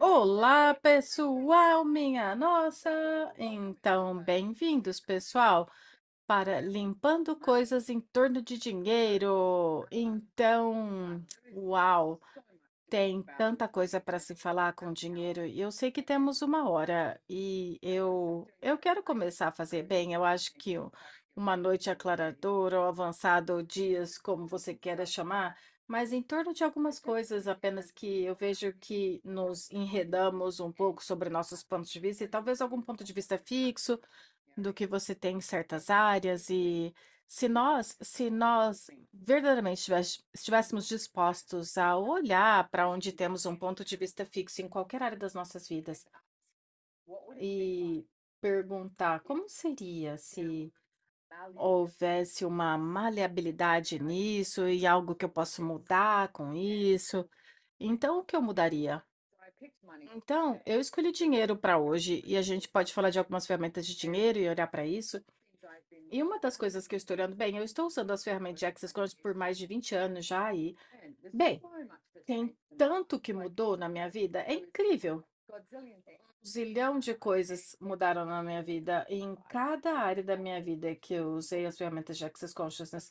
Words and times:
Olá, 0.00 0.74
pessoal, 0.74 1.84
minha 1.86 2.34
nossa! 2.34 2.90
Então, 3.38 4.18
bem-vindos, 4.18 5.00
pessoal, 5.00 5.70
para 6.26 6.60
Limpando 6.60 7.36
Coisas 7.36 7.88
em 7.88 8.00
Torno 8.00 8.42
de 8.42 8.58
Dinheiro. 8.58 9.86
Então, 9.90 11.24
uau, 11.54 12.20
tem 12.88 13.22
tanta 13.36 13.68
coisa 13.68 14.00
para 14.00 14.18
se 14.18 14.34
falar 14.34 14.72
com 14.74 14.92
dinheiro 14.92 15.44
e 15.46 15.60
eu 15.60 15.70
sei 15.70 15.90
que 15.90 16.02
temos 16.02 16.42
uma 16.42 16.68
hora 16.68 17.20
e 17.28 17.78
eu 17.82 18.46
eu 18.60 18.78
quero 18.78 19.02
começar 19.02 19.48
a 19.48 19.52
fazer 19.52 19.82
bem. 19.82 20.12
Eu 20.12 20.24
acho 20.24 20.52
que 20.54 20.74
uma 21.36 21.56
noite 21.56 21.90
aclaradora 21.90 22.80
ou 22.80 22.86
avançado 22.86 23.62
dias, 23.62 24.18
como 24.18 24.46
você 24.46 24.74
queira 24.74 25.04
chamar, 25.04 25.56
mas 25.86 26.12
em 26.12 26.22
torno 26.22 26.52
de 26.52 26.64
algumas 26.64 26.98
coisas 26.98 27.46
apenas 27.46 27.90
que 27.90 28.24
eu 28.24 28.34
vejo 28.34 28.72
que 28.74 29.20
nos 29.24 29.70
enredamos 29.70 30.60
um 30.60 30.72
pouco 30.72 31.04
sobre 31.04 31.28
nossos 31.28 31.62
pontos 31.62 31.90
de 31.90 32.00
vista 32.00 32.24
e 32.24 32.28
talvez 32.28 32.60
algum 32.60 32.80
ponto 32.80 33.04
de 33.04 33.12
vista 33.12 33.38
fixo 33.38 34.00
do 34.56 34.72
que 34.72 34.86
você 34.86 35.14
tem 35.14 35.36
em 35.36 35.40
certas 35.40 35.90
áreas 35.90 36.48
e 36.48 36.94
se 37.26 37.48
nós, 37.48 37.96
se 38.00 38.30
nós 38.30 38.90
verdadeiramente 39.12 39.90
estivéssemos 40.32 40.86
dispostos 40.86 41.76
a 41.76 41.96
olhar 41.96 42.68
para 42.70 42.88
onde 42.88 43.12
temos 43.12 43.44
um 43.46 43.56
ponto 43.56 43.84
de 43.84 43.96
vista 43.96 44.24
fixo 44.24 44.62
em 44.62 44.68
qualquer 44.68 45.02
área 45.02 45.18
das 45.18 45.34
nossas 45.34 45.68
vidas 45.68 46.06
e 47.36 48.06
perguntar 48.40 49.20
como 49.20 49.48
seria 49.48 50.16
se 50.16 50.72
houvesse 51.54 52.44
uma 52.44 52.76
maleabilidade 52.76 53.98
nisso 54.02 54.68
e 54.68 54.86
algo 54.86 55.14
que 55.14 55.24
eu 55.24 55.28
posso 55.28 55.64
mudar 55.64 56.28
com 56.28 56.52
isso, 56.52 57.28
então 57.78 58.18
o 58.18 58.24
que 58.24 58.36
eu 58.36 58.42
mudaria? 58.42 59.02
Então, 60.14 60.60
eu 60.64 60.80
escolhi 60.80 61.10
dinheiro 61.10 61.56
para 61.56 61.78
hoje 61.78 62.22
e 62.24 62.36
a 62.36 62.42
gente 62.42 62.68
pode 62.68 62.92
falar 62.92 63.10
de 63.10 63.18
algumas 63.18 63.46
ferramentas 63.46 63.86
de 63.86 63.96
dinheiro 63.96 64.38
e 64.38 64.48
olhar 64.48 64.66
para 64.66 64.86
isso. 64.86 65.22
E 66.10 66.22
uma 66.22 66.38
das 66.38 66.56
coisas 66.56 66.86
que 66.86 66.94
eu 66.94 66.96
estou 66.96 67.16
olhando, 67.16 67.34
bem, 67.34 67.56
eu 67.56 67.64
estou 67.64 67.86
usando 67.86 68.10
as 68.12 68.22
ferramentas 68.22 68.60
de 68.60 68.66
Access 68.66 68.92
Conscious 68.92 69.20
por 69.20 69.34
mais 69.34 69.58
de 69.58 69.66
20 69.66 69.94
anos 69.94 70.26
já 70.26 70.54
e, 70.54 70.76
bem, 71.32 71.60
tem 72.24 72.56
tanto 72.78 73.18
que 73.18 73.32
mudou 73.32 73.76
na 73.76 73.88
minha 73.88 74.08
vida, 74.08 74.40
é 74.42 74.54
incrível. 74.54 75.24
Um 75.50 76.46
zilhão 76.46 76.98
de 76.98 77.14
coisas 77.14 77.76
mudaram 77.80 78.24
na 78.24 78.42
minha 78.42 78.62
vida 78.62 79.06
e 79.08 79.20
em 79.20 79.34
cada 79.48 79.92
área 79.98 80.22
da 80.22 80.36
minha 80.36 80.62
vida 80.62 80.94
que 80.94 81.14
eu 81.14 81.32
usei 81.32 81.66
as 81.66 81.76
ferramentas 81.76 82.16
de 82.18 82.24
Access 82.24 82.54
Consciousness, 82.54 83.10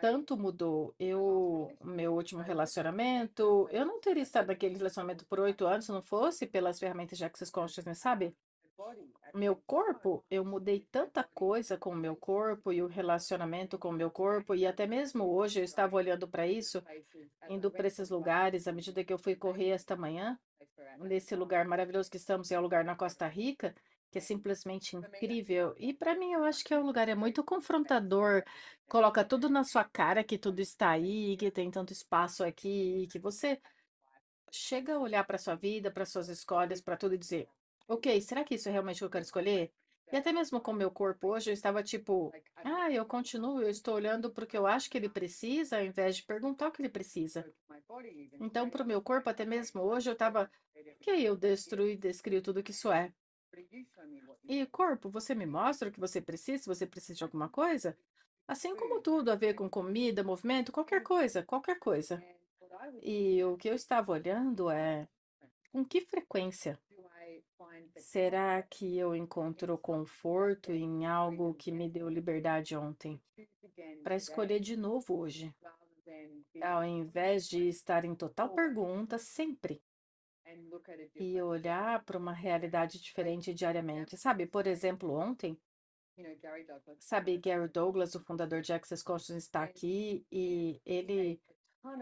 tanto 0.00 0.36
mudou. 0.36 0.94
Eu, 0.98 1.70
meu 1.82 2.14
último 2.14 2.42
relacionamento, 2.42 3.68
eu 3.70 3.84
não 3.84 4.00
teria 4.00 4.22
estado 4.22 4.48
naquele 4.48 4.76
relacionamento 4.76 5.24
por 5.26 5.40
oito 5.40 5.66
anos 5.66 5.86
se 5.86 5.92
não 5.92 6.02
fosse 6.02 6.46
pelas 6.46 6.78
ferramentas 6.78 7.18
de 7.18 7.24
Access 7.24 7.50
Consciousness, 7.50 7.98
sabe? 7.98 8.34
Meu 9.34 9.56
corpo, 9.56 10.24
eu 10.30 10.44
mudei 10.44 10.86
tanta 10.90 11.22
coisa 11.22 11.76
com 11.76 11.90
o 11.90 11.96
meu 11.96 12.16
corpo 12.16 12.72
e 12.72 12.82
o 12.82 12.86
relacionamento 12.86 13.78
com 13.78 13.88
o 13.88 13.92
meu 13.92 14.10
corpo, 14.10 14.54
e 14.54 14.66
até 14.66 14.86
mesmo 14.86 15.24
hoje 15.24 15.60
eu 15.60 15.64
estava 15.64 15.96
olhando 15.96 16.26
para 16.28 16.46
isso, 16.46 16.82
indo 17.48 17.70
para 17.70 17.86
esses 17.86 18.08
lugares, 18.08 18.66
à 18.66 18.72
medida 18.72 19.04
que 19.04 19.12
eu 19.12 19.18
fui 19.18 19.34
correr 19.34 19.70
esta 19.70 19.96
manhã, 19.96 20.38
nesse 20.98 21.34
lugar 21.36 21.64
maravilhoso 21.66 22.10
que 22.10 22.16
estamos, 22.16 22.50
é 22.50 22.58
o 22.58 22.62
lugar 22.62 22.84
na 22.84 22.96
Costa 22.96 23.26
Rica, 23.26 23.74
que 24.10 24.18
é 24.18 24.20
simplesmente 24.20 24.96
incrível. 24.96 25.74
E 25.78 25.92
para 25.92 26.14
mim, 26.14 26.32
eu 26.32 26.44
acho 26.44 26.64
que 26.64 26.72
é 26.74 26.78
um 26.78 26.86
lugar 26.86 27.08
é 27.08 27.14
muito 27.14 27.44
confrontador, 27.44 28.42
coloca 28.88 29.24
tudo 29.24 29.48
na 29.48 29.64
sua 29.64 29.84
cara 29.84 30.24
que 30.24 30.38
tudo 30.38 30.60
está 30.60 30.90
aí, 30.90 31.36
que 31.36 31.50
tem 31.50 31.70
tanto 31.70 31.92
espaço 31.92 32.44
aqui, 32.44 33.06
que 33.10 33.18
você 33.18 33.60
chega 34.50 34.94
a 34.94 34.98
olhar 34.98 35.24
para 35.24 35.38
sua 35.38 35.54
vida, 35.54 35.90
para 35.90 36.06
suas 36.06 36.28
escolhas, 36.28 36.80
para 36.80 36.96
tudo 36.96 37.14
e 37.14 37.18
dizer, 37.18 37.48
ok, 37.86 38.20
será 38.20 38.44
que 38.44 38.54
isso 38.54 38.68
é 38.68 38.72
realmente 38.72 38.96
o 38.96 39.00
que 39.00 39.04
eu 39.04 39.10
quero 39.10 39.24
escolher? 39.24 39.72
E 40.10 40.16
até 40.16 40.32
mesmo 40.32 40.60
com 40.60 40.70
o 40.72 40.74
meu 40.74 40.90
corpo 40.90 41.28
hoje, 41.28 41.50
eu 41.50 41.54
estava 41.54 41.82
tipo, 41.82 42.32
ah, 42.64 42.90
eu 42.90 43.04
continuo, 43.04 43.60
eu 43.60 43.68
estou 43.68 43.94
olhando 43.94 44.30
para 44.30 44.44
o 44.44 44.46
que 44.46 44.56
eu 44.56 44.66
acho 44.66 44.88
que 44.88 44.96
ele 44.96 45.08
precisa, 45.08 45.76
ao 45.78 45.84
invés 45.84 46.16
de 46.16 46.24
perguntar 46.24 46.68
o 46.68 46.72
que 46.72 46.80
ele 46.80 46.88
precisa. 46.88 47.46
Então, 48.40 48.68
para 48.68 48.82
o 48.82 48.86
meu 48.86 49.02
corpo, 49.02 49.28
até 49.28 49.44
mesmo 49.44 49.82
hoje, 49.82 50.08
eu 50.08 50.12
estava, 50.12 50.50
ok, 51.00 51.28
eu 51.28 51.36
destruí, 51.36 51.96
descrio 51.96 52.42
tudo 52.42 52.62
que 52.62 52.70
isso 52.70 52.90
é. 52.92 53.12
E 54.44 54.66
corpo, 54.66 55.10
você 55.10 55.34
me 55.34 55.46
mostra 55.46 55.88
o 55.88 55.92
que 55.92 56.00
você 56.00 56.20
precisa, 56.20 56.62
se 56.62 56.68
você 56.68 56.86
precisa 56.86 57.14
de 57.14 57.24
alguma 57.24 57.48
coisa? 57.48 57.96
Assim 58.46 58.74
como 58.76 59.00
tudo 59.00 59.30
a 59.30 59.34
ver 59.36 59.54
com 59.54 59.68
comida, 59.68 60.24
movimento, 60.24 60.72
qualquer 60.72 61.02
coisa, 61.02 61.42
qualquer 61.42 61.78
coisa. 61.78 62.22
E 63.02 63.42
o 63.44 63.56
que 63.56 63.68
eu 63.68 63.74
estava 63.74 64.12
olhando 64.12 64.70
é 64.70 65.08
com 65.72 65.84
que 65.84 66.00
frequência 66.00 66.78
será 67.96 68.62
que 68.62 68.96
eu 68.96 69.14
encontro 69.14 69.76
conforto 69.76 70.72
em 70.72 71.04
algo 71.06 71.54
que 71.54 71.72
me 71.72 71.88
deu 71.88 72.08
liberdade 72.08 72.76
ontem? 72.76 73.20
Para 74.02 74.16
escolher 74.16 74.60
de 74.60 74.76
novo 74.76 75.18
hoje, 75.18 75.54
ao 76.62 76.84
invés 76.84 77.48
de 77.48 77.68
estar 77.68 78.04
em 78.04 78.14
total 78.14 78.50
pergunta 78.54 79.18
sempre 79.18 79.82
e 81.14 81.40
olhar 81.42 82.04
para 82.04 82.18
uma 82.18 82.32
realidade 82.32 83.00
diferente 83.00 83.52
diariamente. 83.52 84.16
Sabe, 84.16 84.46
por 84.46 84.66
exemplo, 84.66 85.12
ontem, 85.12 85.58
sabe, 87.00 87.36
Gary 87.38 87.68
Douglas, 87.68 88.14
o 88.14 88.20
fundador 88.20 88.60
de 88.60 88.72
Access 88.72 89.02
Consciousness, 89.04 89.44
está 89.44 89.62
aqui 89.62 90.24
e 90.32 90.80
ele 90.84 91.40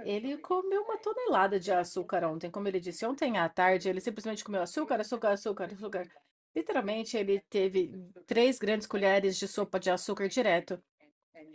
ele 0.04 0.38
comeu 0.38 0.82
uma 0.82 0.98
tonelada 0.98 1.60
de 1.60 1.70
açúcar 1.70 2.24
ontem. 2.24 2.50
Como 2.50 2.66
ele 2.66 2.80
disse 2.80 3.04
ontem 3.04 3.36
à 3.38 3.48
tarde, 3.48 3.88
ele 3.88 4.00
simplesmente 4.00 4.42
comeu 4.42 4.62
açúcar, 4.62 5.00
açúcar, 5.00 5.32
açúcar, 5.32 5.66
açúcar. 5.72 6.10
Literalmente, 6.54 7.16
ele 7.16 7.40
teve 7.50 7.92
três 8.26 8.58
grandes 8.58 8.86
colheres 8.86 9.36
de 9.36 9.46
sopa 9.46 9.78
de 9.78 9.90
açúcar 9.90 10.28
direto. 10.28 10.82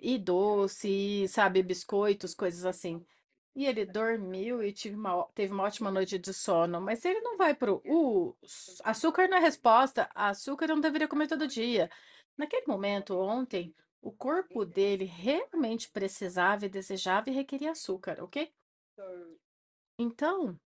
E 0.01 0.17
doce, 0.17 0.89
e, 0.89 1.27
sabe, 1.27 1.61
biscoitos, 1.61 2.33
coisas 2.33 2.65
assim. 2.65 3.05
E 3.55 3.65
ele 3.65 3.85
dormiu 3.85 4.63
e 4.63 4.71
tive 4.73 4.95
uma, 4.95 5.25
teve 5.35 5.53
uma 5.53 5.63
ótima 5.63 5.91
noite 5.91 6.17
de 6.17 6.33
sono. 6.33 6.81
Mas 6.81 7.05
ele 7.05 7.21
não 7.21 7.37
vai 7.37 7.53
pro. 7.53 7.81
Uh, 7.85 8.35
açúcar 8.83 9.27
não 9.27 9.37
é 9.37 9.41
resposta. 9.41 10.09
Açúcar 10.15 10.65
eu 10.65 10.75
não 10.75 10.81
deveria 10.81 11.07
comer 11.07 11.27
todo 11.27 11.47
dia. 11.47 11.89
Naquele 12.37 12.65
momento, 12.65 13.15
ontem, 13.15 13.75
o 14.01 14.11
corpo 14.11 14.65
dele 14.65 15.05
realmente 15.05 15.89
precisava 15.91 16.65
e 16.65 16.69
desejava 16.69 17.29
e 17.29 17.33
requeria 17.33 17.71
açúcar, 17.71 18.23
ok? 18.23 18.51
Então, 19.99 20.59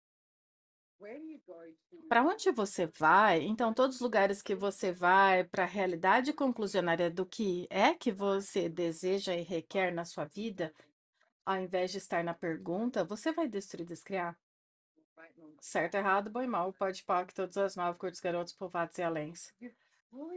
para 2.08 2.24
onde 2.24 2.52
você 2.52 2.86
vai? 2.86 3.42
Então, 3.44 3.74
todos 3.74 3.96
os 3.98 4.02
lugares 4.02 4.42
que 4.42 4.56
você 4.56 4.92
vai 4.92 5.44
para 5.44 5.64
a 5.64 5.68
realidade 5.68 6.34
conclusionária 6.34 7.10
do 7.10 7.26
que 7.26 7.68
é 7.70 7.94
que 7.94 8.12
você 8.12 8.70
deseja 8.70 9.36
e 9.36 9.42
requer 9.42 9.92
na 9.92 10.06
sua 10.06 10.26
vida, 10.26 10.74
ao 11.46 11.58
invés 11.58 11.92
de 11.92 11.98
estar 11.98 12.24
na 12.24 12.34
pergunta, 12.34 13.04
você 13.04 13.32
vai 13.32 13.48
destruir, 13.48 13.86
descriar. 13.86 14.38
Certo, 15.60 15.96
errado, 15.96 16.30
bom 16.30 16.42
e 16.42 16.48
mal, 16.48 16.74
pode 16.74 17.04
pá, 17.04 17.26
que 17.26 17.34
todas 17.34 17.58
as 17.58 17.76
nove 17.76 17.98
curtos 17.98 18.20
garotos, 18.20 18.54
povoados 18.54 18.98
e 18.98 19.04
aléns. 19.04 19.54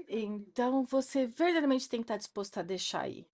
Então, 0.08 0.84
você 0.84 1.26
verdadeiramente 1.26 1.88
tem 1.88 2.00
que 2.00 2.04
estar 2.04 2.16
disposto 2.16 2.58
a 2.58 2.62
deixar 2.62 3.08
ir. 3.08 3.26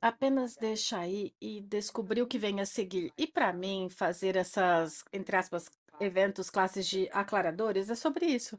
Apenas 0.00 0.56
deixar 0.56 1.06
ir 1.08 1.34
e 1.40 1.60
descobrir 1.60 2.22
o 2.22 2.26
que 2.26 2.38
vem 2.38 2.60
a 2.60 2.66
seguir. 2.66 3.12
E 3.16 3.26
para 3.26 3.52
mim, 3.52 3.88
fazer 3.90 4.36
essas, 4.36 5.04
entre 5.12 5.36
aspas, 5.36 5.70
eventos, 6.00 6.50
classes 6.50 6.86
de 6.86 7.08
aclaradores, 7.12 7.90
é 7.90 7.94
sobre 7.94 8.26
isso. 8.26 8.58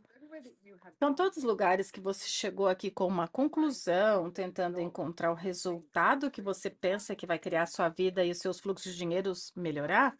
São 1.00 1.14
todos 1.14 1.38
os 1.38 1.44
lugares 1.44 1.92
que 1.92 2.00
você 2.00 2.28
chegou 2.28 2.68
aqui 2.68 2.90
com 2.92 3.08
uma 3.08 3.28
conclusão, 3.28 4.32
tentando 4.32 4.80
encontrar 4.80 5.32
o 5.32 5.36
resultado 5.36 6.32
que 6.32 6.42
você 6.42 6.70
pensa 6.70 7.16
que 7.16 7.26
vai 7.26 7.40
criar 7.40 7.64
a 7.64 7.68
sua 7.68 7.90
vida 7.90 8.24
e 8.24 8.32
os 8.32 8.40
seus 8.40 8.60
fluxos 8.60 8.92
de 8.92 8.98
dinheiro 8.98 9.32
melhorar, 9.56 10.18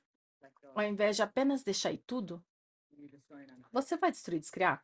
ao 0.76 0.84
invés 0.84 1.16
de 1.16 1.24
apenas 1.24 1.64
deixar 1.64 1.92
ir 1.92 2.04
tudo, 2.06 2.44
você 3.72 3.98
vai 3.98 4.12
destruir, 4.12 4.40
descriar. 4.40 4.84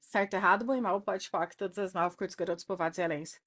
Certo, 0.00 0.34
errado, 0.34 0.64
bom 0.64 0.74
e 0.74 0.80
mal, 0.80 1.00
pode 1.00 1.28
falar 1.28 1.46
que 1.46 1.56
todas 1.56 1.78
as 1.78 1.92
nove 1.92 2.16
curtos 2.16 2.34
garotos, 2.34 2.64
povoados 2.64 2.98
e 2.98 3.02
aléns. 3.02 3.40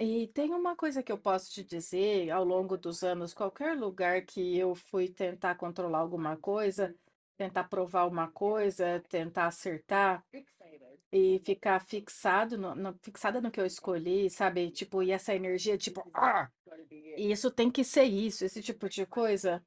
E 0.00 0.26
tem 0.28 0.52
uma 0.52 0.74
coisa 0.76 1.02
que 1.02 1.12
eu 1.12 1.18
posso 1.18 1.50
te 1.50 1.62
dizer 1.62 2.30
ao 2.30 2.44
longo 2.44 2.76
dos 2.76 3.02
anos, 3.02 3.32
qualquer 3.34 3.76
lugar 3.76 4.22
que 4.22 4.56
eu 4.58 4.74
fui 4.74 5.08
tentar 5.08 5.54
controlar 5.56 5.98
alguma 5.98 6.36
coisa, 6.36 6.94
tentar 7.36 7.64
provar 7.64 8.06
uma 8.06 8.30
coisa, 8.30 9.00
tentar 9.08 9.46
acertar, 9.46 10.24
e 11.12 11.40
ficar 11.44 11.80
fixado 11.80 12.56
no, 12.58 12.74
no- 12.74 12.98
fixada 13.02 13.40
no 13.40 13.50
que 13.50 13.60
eu 13.60 13.66
escolhi, 13.66 14.30
sabe? 14.30 14.70
Tipo, 14.70 15.02
e 15.02 15.10
essa 15.10 15.34
energia, 15.34 15.76
tipo, 15.78 16.02
"Ah, 16.14 16.50
isso 17.16 17.50
tem 17.50 17.70
que 17.70 17.84
ser 17.84 18.04
isso, 18.04 18.44
esse 18.44 18.62
tipo 18.62 18.88
de 18.88 19.06
coisa 19.06 19.62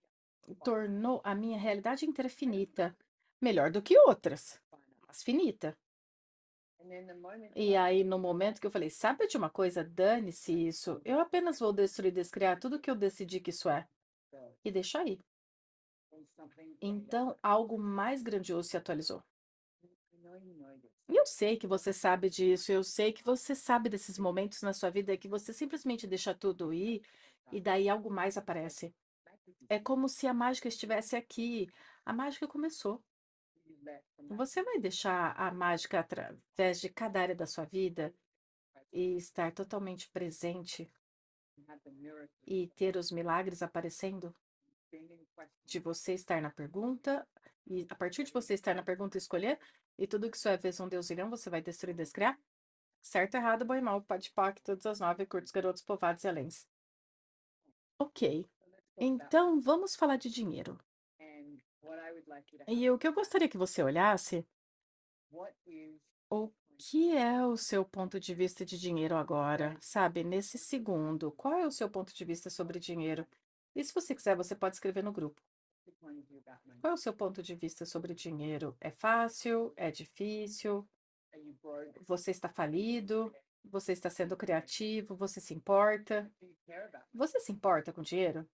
tornou 0.63 1.21
a 1.23 1.35
minha 1.35 1.57
realidade 1.59 2.05
inteira 2.05 2.29
finita, 2.29 2.95
melhor 3.41 3.71
do 3.71 3.81
que 3.81 3.97
outras, 3.99 4.59
mas 5.07 5.23
finita. 5.23 5.77
E 7.55 7.75
aí, 7.75 8.03
no 8.03 8.19
momento 8.19 8.59
que 8.59 8.67
eu 8.67 8.71
falei, 8.71 8.89
sabe 8.89 9.27
de 9.27 9.37
uma 9.37 9.49
coisa, 9.49 9.83
dane-se 9.83 10.51
isso, 10.67 11.01
eu 11.05 11.19
apenas 11.19 11.59
vou 11.59 11.73
destruir, 11.73 12.11
descriar 12.11 12.59
tudo 12.59 12.79
que 12.79 12.89
eu 12.91 12.95
decidi 12.95 13.39
que 13.39 13.49
isso 13.49 13.69
é, 13.69 13.87
e 14.63 14.71
deixa 14.71 14.99
aí. 14.99 15.19
Então, 16.81 17.35
algo 17.41 17.77
mais 17.77 18.21
grandioso 18.21 18.69
se 18.69 18.77
atualizou. 18.77 19.23
E 21.07 21.15
eu 21.15 21.25
sei 21.25 21.57
que 21.57 21.67
você 21.67 21.93
sabe 21.93 22.29
disso, 22.29 22.71
eu 22.71 22.83
sei 22.83 23.13
que 23.13 23.23
você 23.23 23.53
sabe 23.55 23.89
desses 23.89 24.17
momentos 24.17 24.61
na 24.61 24.73
sua 24.73 24.89
vida 24.89 25.17
que 25.17 25.27
você 25.27 25.53
simplesmente 25.53 26.07
deixa 26.07 26.33
tudo 26.33 26.73
ir 26.73 27.01
e 27.51 27.61
daí 27.61 27.87
algo 27.87 28.09
mais 28.09 28.37
aparece. 28.37 28.93
É 29.69 29.79
como 29.79 30.09
se 30.09 30.27
a 30.27 30.33
mágica 30.33 30.67
estivesse 30.67 31.15
aqui. 31.15 31.67
A 32.05 32.13
mágica 32.13 32.47
começou. 32.47 33.03
Você 34.29 34.63
vai 34.63 34.79
deixar 34.79 35.33
a 35.37 35.51
mágica 35.51 35.99
através 35.99 36.81
de 36.81 36.89
cada 36.89 37.21
área 37.21 37.35
da 37.35 37.45
sua 37.45 37.65
vida 37.65 38.13
e 38.91 39.15
estar 39.17 39.51
totalmente 39.51 40.09
presente 40.09 40.89
e 42.45 42.67
ter 42.75 42.95
os 42.95 43.11
milagres 43.11 43.61
aparecendo? 43.61 44.35
De 45.65 45.79
você 45.79 46.13
estar 46.13 46.41
na 46.41 46.49
pergunta 46.49 47.27
e 47.67 47.85
a 47.89 47.95
partir 47.95 48.23
de 48.23 48.31
você 48.31 48.53
estar 48.53 48.73
na 48.73 48.83
pergunta 48.83 49.17
escolher 49.17 49.59
e 49.97 50.07
tudo 50.07 50.29
que 50.29 50.37
sua 50.37 50.51
é 50.51 50.57
vez 50.57 50.79
um 50.79 50.87
Deus 50.87 51.09
irão, 51.09 51.29
você 51.29 51.49
vai 51.49 51.61
destruir 51.61 51.93
e 51.93 51.97
descriar? 51.97 52.39
Certo, 53.01 53.35
errado, 53.35 53.65
bom 53.65 53.75
e 53.75 53.81
mal, 53.81 54.01
pode 54.01 54.31
pac, 54.31 54.61
todas 54.61 54.85
as 54.85 54.99
nove, 54.99 55.25
curtos, 55.25 55.51
garotos, 55.51 55.83
povados 55.83 56.23
e 56.23 56.27
aléns. 56.27 56.67
Ok, 57.99 58.49
então 58.97 59.59
vamos 59.59 59.95
falar 59.95 60.17
de 60.17 60.29
dinheiro. 60.29 60.77
E 62.67 62.89
o 62.89 62.97
que 62.97 63.07
eu 63.07 63.13
gostaria 63.13 63.49
que 63.49 63.57
você 63.57 63.81
olhasse, 63.83 64.45
o 66.29 66.51
que 66.77 67.15
é 67.15 67.45
o 67.45 67.55
seu 67.57 67.85
ponto 67.85 68.19
de 68.19 68.33
vista 68.33 68.65
de 68.65 68.77
dinheiro 68.79 69.15
agora? 69.15 69.77
Sabe, 69.81 70.23
nesse 70.23 70.57
segundo, 70.57 71.31
qual 71.31 71.53
é 71.53 71.65
o 71.65 71.71
seu 71.71 71.89
ponto 71.89 72.13
de 72.13 72.25
vista 72.25 72.49
sobre 72.49 72.79
dinheiro? 72.79 73.25
E 73.75 73.83
se 73.83 73.93
você 73.93 74.13
quiser, 74.15 74.35
você 74.35 74.55
pode 74.55 74.75
escrever 74.75 75.03
no 75.03 75.11
grupo. 75.11 75.41
Qual 76.81 76.91
é 76.91 76.93
o 76.93 76.97
seu 76.97 77.13
ponto 77.13 77.41
de 77.41 77.55
vista 77.55 77.85
sobre 77.85 78.13
dinheiro? 78.13 78.75
É 78.79 78.91
fácil? 78.91 79.73
É 79.75 79.91
difícil? 79.91 80.87
Você 82.07 82.31
está 82.31 82.49
falido? 82.49 83.33
Você 83.65 83.91
está 83.93 84.09
sendo 84.09 84.37
criativo? 84.37 85.15
Você 85.15 85.39
se 85.41 85.53
importa? 85.53 86.31
Você 87.13 87.39
se 87.39 87.51
importa 87.51 87.91
com 87.93 88.01
dinheiro? 88.01 88.47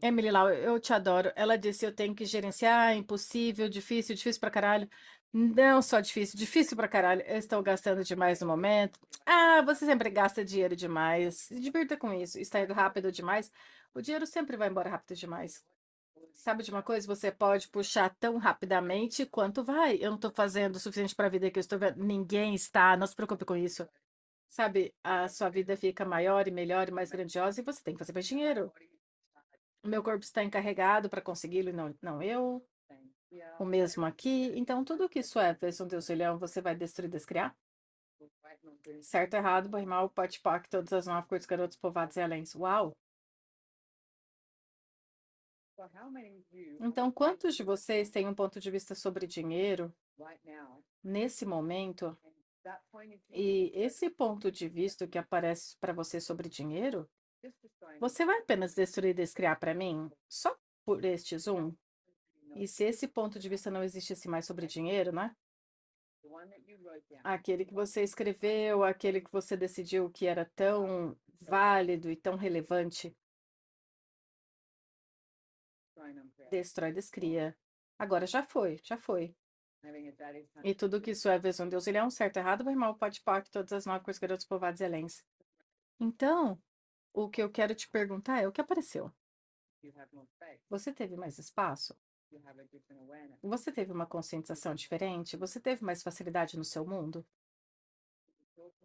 Emily 0.00 0.30
Lau, 0.30 0.50
eu 0.50 0.78
te 0.80 0.92
adoro. 0.92 1.32
Ela 1.34 1.56
disse: 1.56 1.84
eu 1.84 1.92
tenho 1.94 2.14
que 2.14 2.24
gerenciar, 2.24 2.96
impossível, 2.96 3.68
difícil, 3.68 4.14
difícil 4.14 4.40
pra 4.40 4.50
caralho. 4.50 4.88
Não 5.32 5.82
só 5.82 6.00
difícil, 6.00 6.38
difícil 6.38 6.76
pra 6.76 6.88
caralho. 6.88 7.22
Eu 7.22 7.36
estou 7.36 7.62
gastando 7.62 8.02
demais 8.02 8.40
no 8.40 8.46
momento. 8.46 8.98
Ah, 9.26 9.60
você 9.62 9.84
sempre 9.84 10.08
gasta 10.10 10.44
dinheiro 10.44 10.74
demais. 10.74 11.36
Se 11.42 11.60
divirta 11.60 11.96
com 11.96 12.12
isso. 12.12 12.38
Está 12.38 12.60
indo 12.60 12.72
rápido 12.72 13.12
demais. 13.12 13.52
O 13.94 14.00
dinheiro 14.00 14.26
sempre 14.26 14.56
vai 14.56 14.68
embora 14.68 14.88
rápido 14.88 15.16
demais. 15.16 15.62
Sabe 16.32 16.62
de 16.62 16.70
uma 16.70 16.82
coisa? 16.82 17.06
Você 17.06 17.30
pode 17.30 17.68
puxar 17.68 18.14
tão 18.18 18.38
rapidamente 18.38 19.26
quanto 19.26 19.62
vai. 19.64 19.96
Eu 19.96 20.10
não 20.10 20.16
estou 20.16 20.30
fazendo 20.30 20.76
o 20.76 20.80
suficiente 20.80 21.14
para 21.14 21.26
a 21.26 21.30
vida 21.30 21.50
que 21.50 21.58
eu 21.58 21.60
estou 21.60 21.78
vendo. 21.78 22.02
Ninguém 22.02 22.54
está. 22.54 22.96
Não 22.96 23.06
se 23.06 23.14
preocupe 23.14 23.44
com 23.44 23.56
isso. 23.56 23.86
Sabe, 24.48 24.94
a 25.04 25.28
sua 25.28 25.48
vida 25.50 25.76
fica 25.76 26.04
maior 26.04 26.48
e 26.48 26.50
melhor 26.50 26.88
e 26.88 26.92
mais 26.92 27.10
grandiosa 27.10 27.60
e 27.60 27.64
você 27.64 27.82
tem 27.82 27.94
que 27.94 27.98
fazer 27.98 28.12
mais 28.12 28.26
dinheiro. 28.26 28.72
O 29.82 29.88
meu 29.88 30.02
corpo 30.02 30.24
está 30.24 30.42
encarregado 30.42 31.08
para 31.08 31.20
consegui-lo 31.20 31.68
e 31.68 31.72
não, 31.72 31.94
não 32.02 32.22
eu. 32.22 32.66
O 33.58 33.64
mesmo 33.64 34.04
aqui. 34.04 34.52
Então, 34.56 34.84
tudo 34.84 35.08
que 35.08 35.20
isso 35.20 35.38
é, 35.38 35.52
versão 35.54 35.86
Deus 35.86 36.08
olhão, 36.08 36.38
você 36.38 36.60
vai 36.60 36.74
destruir, 36.74 37.10
descriar? 37.10 37.56
Certo, 39.02 39.34
errado, 39.34 39.68
bom 39.68 39.78
e 39.78 39.86
mal, 39.86 40.08
pote 40.10 40.40
todas 40.70 40.92
as 40.92 41.06
nove 41.06 41.28
cores, 41.28 41.46
garotos, 41.46 41.76
povados 41.76 42.16
e 42.16 42.20
aléns. 42.20 42.54
Uau! 42.54 42.96
Então, 46.80 47.12
quantos 47.12 47.54
de 47.54 47.62
vocês 47.62 48.10
têm 48.10 48.26
um 48.26 48.34
ponto 48.34 48.58
de 48.58 48.70
vista 48.70 48.94
sobre 48.94 49.26
dinheiro 49.26 49.94
nesse 51.04 51.46
momento? 51.46 52.16
E 53.30 53.70
esse 53.74 54.10
ponto 54.10 54.50
de 54.50 54.68
vista 54.68 55.06
que 55.06 55.18
aparece 55.18 55.76
para 55.78 55.92
você 55.92 56.20
sobre 56.20 56.48
dinheiro, 56.48 57.08
você 58.00 58.24
vai 58.24 58.38
apenas 58.40 58.74
destruir 58.74 59.10
e 59.10 59.14
descriar 59.14 59.58
para 59.58 59.74
mim 59.74 60.10
só 60.28 60.56
por 60.84 61.04
este 61.04 61.38
zoom? 61.38 61.74
E 62.56 62.66
se 62.66 62.84
esse 62.84 63.06
ponto 63.06 63.38
de 63.38 63.48
vista 63.48 63.70
não 63.70 63.82
existisse 63.84 64.28
mais 64.28 64.46
sobre 64.46 64.66
dinheiro, 64.66 65.12
né? 65.12 65.34
Aquele 67.22 67.64
que 67.64 67.74
você 67.74 68.02
escreveu, 68.02 68.82
aquele 68.82 69.20
que 69.20 69.30
você 69.30 69.56
decidiu 69.56 70.10
que 70.10 70.26
era 70.26 70.44
tão 70.56 71.16
válido 71.40 72.10
e 72.10 72.16
tão 72.16 72.36
relevante, 72.36 73.16
destrói, 76.50 76.92
descria. 76.92 77.56
Agora 77.98 78.26
já 78.26 78.42
foi, 78.42 78.80
já 78.82 78.96
foi. 78.96 79.34
E 80.64 80.74
tudo 80.74 81.00
que 81.00 81.12
isso 81.12 81.28
é 81.28 81.38
versão 81.38 81.68
Deus, 81.68 81.86
ele 81.86 81.98
é 81.98 82.04
um 82.04 82.10
certo, 82.10 82.36
errado, 82.38 82.64
meu 82.64 82.72
irmão, 82.72 82.94
pode 82.94 83.20
que 83.20 83.50
todas 83.50 83.72
as 83.72 83.86
nove 83.86 84.04
coisas, 84.04 84.20
garotos, 84.20 84.46
povados 84.46 84.80
e 84.80 84.84
elens. 84.84 85.24
Então, 86.00 86.60
o 87.12 87.28
que 87.28 87.42
eu 87.42 87.50
quero 87.50 87.74
te 87.74 87.88
perguntar 87.88 88.42
é 88.42 88.48
o 88.48 88.52
que 88.52 88.60
apareceu? 88.60 89.12
Você 90.68 90.92
teve 90.92 91.16
mais 91.16 91.38
espaço? 91.38 91.96
Você 93.42 93.72
teve 93.72 93.92
uma 93.92 94.06
conscientização 94.06 94.74
diferente? 94.74 95.36
Você 95.36 95.60
teve 95.60 95.84
mais 95.84 96.02
facilidade 96.02 96.56
no 96.56 96.64
seu 96.64 96.86
mundo? 96.86 97.26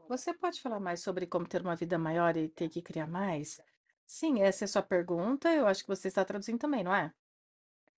Você 0.08 0.34
pode 0.34 0.62
falar 0.62 0.80
mais 0.80 1.02
sobre 1.02 1.26
como 1.26 1.48
ter 1.48 1.62
uma 1.62 1.76
vida 1.76 1.98
maior 1.98 2.36
e 2.38 2.50
ter 2.50 2.70
que 2.70 2.82
criar 2.82 3.08
mais? 3.08 3.62
Sim, 4.06 4.42
essa 4.42 4.64
é 4.64 4.66
a 4.66 4.68
sua 4.68 4.84
pergunta. 4.84 5.52
Eu 5.52 5.66
acho 5.66 5.82
que 5.82 5.88
você 5.88 6.08
está 6.08 6.24
traduzindo 6.24 6.60
também, 6.60 6.84
não 6.84 6.94
é? 6.94 7.14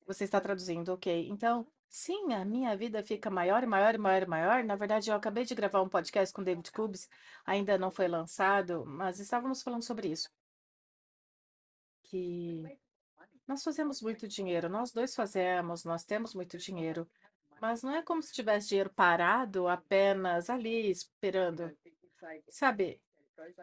Você 0.05 0.23
está 0.23 0.39
traduzindo, 0.39 0.89
ok. 0.93 1.27
Então, 1.29 1.67
sim, 1.89 2.33
a 2.33 2.43
minha 2.45 2.75
vida 2.75 3.03
fica 3.03 3.29
maior 3.29 3.63
e 3.63 3.65
maior 3.65 3.95
e 3.95 3.97
maior 3.97 4.23
e 4.23 4.25
maior. 4.25 4.63
Na 4.63 4.75
verdade, 4.75 5.09
eu 5.09 5.15
acabei 5.15 5.45
de 5.45 5.55
gravar 5.55 5.81
um 5.81 5.89
podcast 5.89 6.33
com 6.33 6.43
David 6.43 6.71
Cubes, 6.71 7.09
ainda 7.45 7.77
não 7.77 7.91
foi 7.91 8.07
lançado, 8.07 8.85
mas 8.85 9.19
estávamos 9.19 9.61
falando 9.63 9.83
sobre 9.83 10.09
isso. 10.09 10.29
Que 12.03 12.63
nós 13.47 13.63
fazemos 13.63 14.01
muito 14.01 14.27
dinheiro, 14.27 14.69
nós 14.69 14.91
dois 14.91 15.15
fazemos, 15.15 15.83
nós 15.83 16.03
temos 16.03 16.33
muito 16.33 16.57
dinheiro, 16.57 17.07
mas 17.61 17.83
não 17.83 17.91
é 17.91 18.01
como 18.01 18.21
se 18.21 18.33
tivesse 18.33 18.69
dinheiro 18.69 18.89
parado 18.89 19.67
apenas 19.67 20.49
ali 20.49 20.89
esperando. 20.89 21.75
Sabe, 22.49 22.99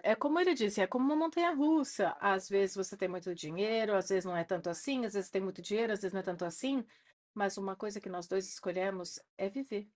é 0.02 0.14
como 0.14 0.38
ele 0.38 0.54
disse, 0.54 0.80
é 0.80 0.86
como 0.86 1.04
uma 1.04 1.16
montanha-russa. 1.16 2.16
Às 2.20 2.48
vezes 2.48 2.76
você 2.76 2.96
tem 2.96 3.08
muito 3.08 3.34
dinheiro, 3.34 3.94
às 3.94 4.08
vezes 4.08 4.24
não 4.24 4.36
é 4.36 4.44
tanto 4.44 4.70
assim, 4.70 5.04
às 5.04 5.14
vezes 5.14 5.30
tem 5.30 5.42
muito 5.42 5.62
dinheiro, 5.62 5.92
às 5.92 6.00
vezes 6.00 6.12
não 6.12 6.20
é 6.20 6.24
tanto 6.24 6.44
assim. 6.44 6.84
Mas 7.34 7.56
uma 7.56 7.74
coisa 7.74 8.00
que 8.00 8.08
nós 8.08 8.26
dois 8.26 8.46
escolhemos 8.48 9.20
é 9.36 9.48
viver. 9.48 9.88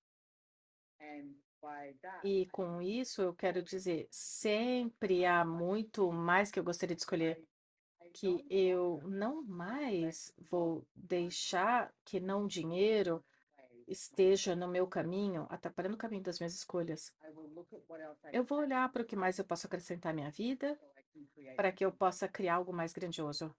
E 2.25 2.47
com 2.47 2.81
isso 2.81 3.23
eu 3.23 3.35
quero 3.35 3.63
dizer, 3.63 4.09
sempre 4.11 5.25
há 5.25 5.45
muito 5.45 6.11
mais 6.13 6.51
que 6.51 6.59
eu 6.59 6.65
gostaria 6.65 6.95
de 6.95 7.03
escolher 7.03 7.43
que 8.13 8.47
eu 8.49 9.01
não 9.05 9.43
mais 9.43 10.33
vou 10.51 10.87
deixar 10.95 11.93
que 12.03 12.19
não 12.19 12.47
dinheiro 12.47 13.23
esteja 13.87 14.57
no 14.57 14.67
meu 14.67 14.87
caminho, 14.87 15.47
atrapalhando 15.51 15.95
o 15.95 15.99
caminho 15.99 16.23
das 16.23 16.39
minhas 16.39 16.55
escolhas. 16.55 17.15
Eu 18.33 18.43
vou 18.43 18.59
olhar 18.59 18.91
para 18.91 19.03
o 19.03 19.05
que 19.05 19.15
mais 19.15 19.39
eu 19.39 19.45
posso 19.45 19.67
acrescentar 19.67 20.13
à 20.13 20.15
minha 20.15 20.31
vida, 20.31 20.79
para 21.55 21.71
que 21.71 21.85
eu 21.85 21.93
possa 21.93 22.27
criar 22.27 22.57
algo 22.57 22.73
mais 22.73 22.93
grandioso. 22.93 23.55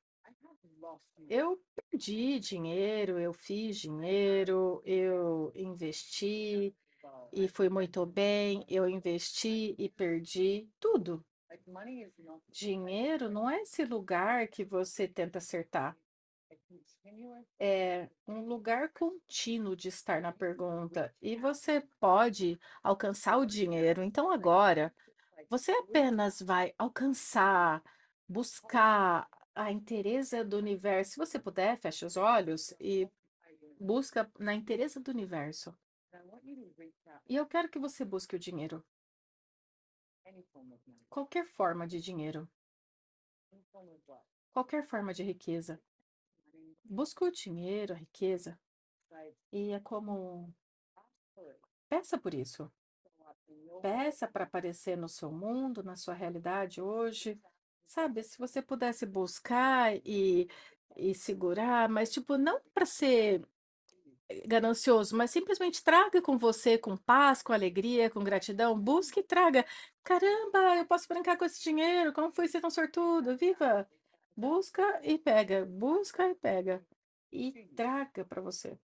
Eu 1.30 1.62
perdi 1.98 2.40
dinheiro, 2.40 3.20
eu 3.20 3.34
fiz 3.34 3.78
dinheiro, 3.78 4.84
eu 4.86 5.52
investi 5.56 6.76
e 7.34 7.48
fui 7.48 7.70
muito 7.70 8.06
bem, 8.06 8.64
eu 8.70 8.88
investi 8.88 9.76
e 9.80 9.90
perdi 9.90 10.70
tudo. 10.80 11.26
Dinheiro 12.50 13.30
não 13.30 13.50
é 13.50 13.62
esse 13.62 13.84
lugar 13.84 14.48
que 14.48 14.64
você 14.64 15.08
tenta 15.08 15.40
acertar. 15.40 15.98
É 17.60 18.08
um 18.28 18.42
lugar 18.42 18.90
contínuo 18.90 19.76
de 19.76 19.88
estar 19.88 20.22
na 20.22 20.32
pergunta. 20.32 21.14
E 21.20 21.36
você 21.36 21.82
pode 22.00 22.60
alcançar 22.84 23.38
o 23.38 23.46
dinheiro. 23.46 24.04
Então, 24.04 24.30
agora, 24.30 24.94
você 25.50 25.72
apenas 25.72 26.42
vai 26.42 26.74
alcançar, 26.78 27.82
buscar 28.28 29.28
a 29.58 29.72
inteireza 29.72 30.46
do 30.46 30.58
universo. 30.58 31.14
Se 31.14 31.18
você 31.18 31.40
puder, 31.40 31.80
feche 31.80 32.06
os 32.06 32.16
olhos 32.16 32.76
e 32.80 33.10
busca 33.80 34.32
na 34.38 34.54
inteireza 34.54 35.00
do 35.00 35.10
universo. 35.10 35.76
E 37.28 37.36
eu 37.36 37.46
quero 37.48 37.68
que 37.68 37.80
você 37.80 38.06
busque 38.06 38.36
o 38.36 38.40
dinheiro, 38.40 38.86
qualquer 41.10 41.46
forma 41.48 41.88
de 41.88 42.00
dinheiro, 42.00 42.48
qualquer 44.54 44.86
forma 44.86 45.12
de 45.12 45.24
riqueza. 45.24 45.82
Busca 46.84 47.26
o 47.26 47.32
dinheiro, 47.32 47.94
a 47.94 47.98
riqueza, 47.98 48.60
e 49.52 49.72
é 49.72 49.80
como 49.80 50.54
peça 51.90 52.18
por 52.18 52.34
isso. 52.34 52.72
Peça 53.82 54.28
para 54.28 54.44
aparecer 54.44 54.96
no 54.98 55.10
seu 55.10 55.32
mundo, 55.32 55.84
na 55.84 55.96
sua 55.96 56.14
realidade 56.14 56.80
hoje. 56.80 57.40
Sabe, 57.88 58.22
se 58.22 58.38
você 58.38 58.62
pudesse 58.62 59.06
buscar 59.06 59.96
e, 60.06 60.50
e 60.96 61.16
segurar, 61.16 61.88
mas 61.90 62.12
tipo, 62.12 62.38
não 62.38 62.60
para 62.74 62.86
ser 62.86 63.42
ganancioso, 64.46 65.16
mas 65.16 65.32
simplesmente 65.32 65.84
traga 65.84 66.22
com 66.22 66.38
você, 66.38 66.78
com 66.78 66.98
paz, 66.98 67.42
com 67.42 67.54
alegria, 67.54 68.10
com 68.10 68.24
gratidão. 68.24 68.78
Busque 68.78 69.22
e 69.22 69.24
traga. 69.24 69.66
Caramba, 70.04 70.76
eu 70.76 70.86
posso 70.86 71.08
brincar 71.08 71.38
com 71.38 71.46
esse 71.46 71.64
dinheiro. 71.64 72.12
Como 72.14 72.32
foi 72.32 72.48
ser 72.48 72.62
tão 72.62 72.70
sortudo? 72.70 73.38
Viva! 73.38 73.90
Busca 74.36 75.00
e 75.04 75.18
pega, 75.18 75.66
busca 75.66 76.30
e 76.30 76.36
pega. 76.36 76.86
E 77.32 77.52
traga 77.76 78.26
para 78.26 78.42
você. 78.42 78.78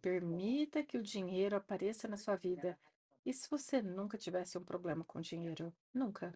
Permita 0.00 0.82
que 0.82 0.96
o 0.96 1.02
dinheiro 1.02 1.56
apareça 1.56 2.06
na 2.06 2.16
sua 2.16 2.36
vida. 2.36 2.78
E 3.24 3.32
se 3.32 3.50
você 3.50 3.82
nunca 3.82 4.16
tivesse 4.16 4.56
um 4.56 4.64
problema 4.64 5.04
com 5.04 5.20
dinheiro? 5.20 5.74
Nunca. 5.92 6.32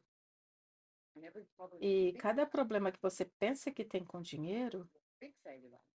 E 1.80 2.12
cada 2.18 2.46
problema 2.46 2.92
que 2.92 3.00
você 3.00 3.24
pensa 3.24 3.70
que 3.70 3.84
tem 3.84 4.04
com 4.04 4.20
dinheiro, 4.20 4.88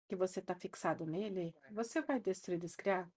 que 0.09 0.17
você 0.17 0.41
está 0.41 0.55
fixado 0.55 1.07
nele, 1.07 1.55
você 1.71 2.01
vai 2.03 2.21
destruir, 2.21 2.59
descriar. 2.59 3.11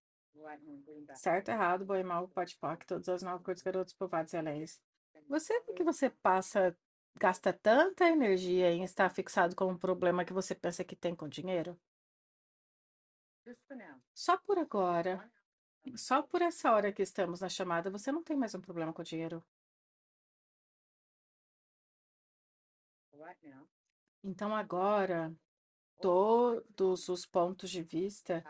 Certo, 1.13 1.49
errado, 1.49 1.85
bom 1.85 1.95
e 1.95 2.03
mal, 2.03 2.27
pode 2.29 2.57
poc, 2.57 2.85
todas 2.85 3.07
as 3.09 3.21
nove 3.23 3.43
cores, 3.43 3.61
garotos, 3.61 3.93
povados 3.93 4.33
e 4.33 4.37
aléis. 4.37 4.81
Você 5.27 5.53
que 5.75 5.83
você 5.83 6.09
passa, 6.09 6.77
gasta 7.19 7.53
tanta 7.53 8.05
energia 8.09 8.71
em 8.71 8.83
estar 8.83 9.09
fixado 9.09 9.55
com 9.55 9.65
um 9.71 9.77
problema 9.77 10.25
que 10.25 10.33
você 10.33 10.53
pensa 10.55 10.83
que 10.83 10.95
tem 10.95 11.15
com 11.15 11.27
dinheiro? 11.27 11.79
Só 14.15 14.37
por 14.37 14.57
agora, 14.57 15.23
só 15.95 16.21
por 16.23 16.41
essa 16.41 16.71
hora 16.73 16.91
que 16.93 17.01
estamos 17.03 17.41
na 17.41 17.49
chamada, 17.49 17.89
você 17.91 18.11
não 18.11 18.23
tem 18.23 18.37
mais 18.37 18.55
um 18.55 18.61
problema 18.61 18.93
com 18.93 19.03
dinheiro. 19.03 19.43
Então 24.23 24.55
agora, 24.55 25.33
todos 26.01 27.09
os 27.09 27.25
pontos 27.25 27.69
de 27.69 27.83
vista 27.83 28.43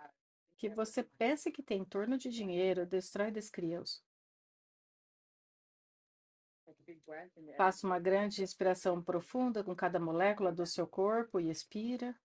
que 0.58 0.70
você 0.70 1.04
pensa 1.04 1.52
que 1.52 1.62
tem 1.62 1.82
em 1.82 1.86
torno 1.86 2.18
de 2.18 2.30
dinheiro, 2.30 2.86
destrói 2.86 3.28
e 3.28 3.32
descria-os. 3.32 4.04
Faça 7.58 7.86
uma 7.86 8.00
grande 8.00 8.42
inspiração 8.42 9.02
profunda 9.02 9.64
com 9.64 9.76
cada 9.76 10.00
molécula 10.00 10.52
do 10.52 10.66
seu 10.66 10.88
corpo 10.88 11.40
e 11.40 11.50
expira. 11.50 12.16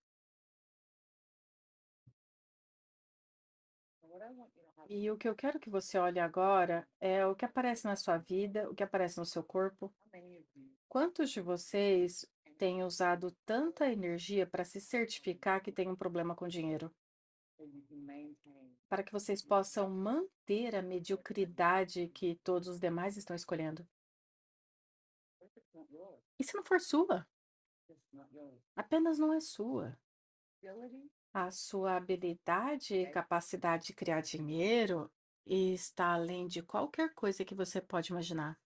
E 4.89 5.11
o 5.11 5.17
que 5.17 5.29
eu 5.29 5.35
quero 5.35 5.59
que 5.59 5.71
você 5.71 5.99
olhe 5.99 6.19
agora 6.19 6.87
é 7.01 7.25
o 7.27 7.35
que 7.35 7.45
aparece 7.45 7.85
na 7.85 7.97
sua 7.97 8.19
vida, 8.19 8.69
o 8.71 8.75
que 8.75 8.83
aparece 8.83 9.19
no 9.19 9.25
seu 9.25 9.43
corpo. 9.43 9.93
Quantos 10.89 11.31
de 11.31 11.41
vocês 11.41 12.27
têm 12.61 12.85
usado 12.85 13.35
tanta 13.47 13.91
energia 13.91 14.47
para 14.47 14.67
se 14.67 14.83
certificar 14.83 15.63
que 15.63 15.73
tem 15.73 15.89
um 15.89 15.97
problema 15.97 16.37
com 16.37 16.47
dinheiro? 16.47 16.95
Para 18.87 19.03
que 19.03 19.11
vocês 19.11 19.43
possam 19.43 19.89
manter 19.89 20.77
a 20.77 20.83
mediocridade 20.83 22.09
que 22.09 22.39
todos 22.45 22.69
os 22.69 22.79
demais 22.79 23.17
estão 23.17 23.35
escolhendo. 23.35 23.89
E 26.39 26.45
se 26.45 26.55
não 26.55 26.63
for 26.63 26.79
sua? 26.79 27.27
Apenas 28.77 29.19
não 29.19 29.33
é 29.33 29.41
sua. 29.41 29.99
A 31.33 31.51
sua 31.51 31.97
habilidade 31.97 32.95
e 32.95 33.11
capacidade 33.11 33.87
de 33.87 33.95
criar 33.95 34.21
dinheiro 34.21 35.11
está 35.47 36.13
além 36.13 36.47
de 36.47 36.63
qualquer 36.63 37.15
coisa 37.15 37.43
que 37.43 37.55
você 37.55 37.81
pode 37.81 38.13
imaginar. 38.13 38.61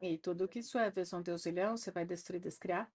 E 0.00 0.18
tudo 0.18 0.48
que 0.48 0.58
isso 0.58 0.78
é 0.78 0.90
versão 0.90 1.22
deusilhão, 1.22 1.76
você 1.76 1.90
vai 1.90 2.04
destruir, 2.04 2.40
descriar? 2.40 2.90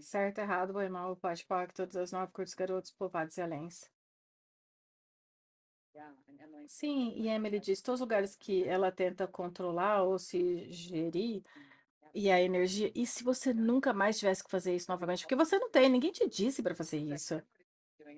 Certo, 0.00 0.38
errado, 0.38 0.72
bom 0.72 0.82
e 0.82 0.88
mal, 0.88 1.16
pode, 1.16 1.44
pode, 1.46 1.72
todas 1.72 1.96
as 1.96 2.12
nove 2.12 2.32
cores, 2.32 2.54
garotos, 2.54 2.90
povados 2.90 3.36
e 3.36 3.40
aléns. 3.40 3.90
Sim, 6.66 7.14
e 7.16 7.28
Emily 7.28 7.58
diz, 7.58 7.80
todos 7.80 8.00
os 8.00 8.02
lugares 8.02 8.36
que 8.36 8.64
ela 8.64 8.92
tenta 8.92 9.26
controlar 9.26 10.02
ou 10.02 10.18
se 10.18 10.70
gerir, 10.70 11.42
e 12.14 12.30
a 12.30 12.40
energia, 12.40 12.92
e 12.94 13.06
se 13.06 13.24
você 13.24 13.54
nunca 13.54 13.92
mais 13.92 14.18
tivesse 14.18 14.44
que 14.44 14.50
fazer 14.50 14.74
isso 14.74 14.90
novamente? 14.90 15.22
Porque 15.22 15.36
você 15.36 15.58
não 15.58 15.70
tem, 15.70 15.88
ninguém 15.88 16.12
te 16.12 16.28
disse 16.28 16.62
para 16.62 16.74
fazer 16.74 16.98
isso. 16.98 17.42